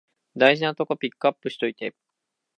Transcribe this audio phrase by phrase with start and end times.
[0.35, 1.93] 大事なとこピックアップしといて